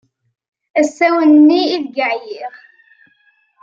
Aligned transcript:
Asawen-nni 0.81 1.59
ideg 1.75 1.97
ɛyiɣ. 2.11 2.53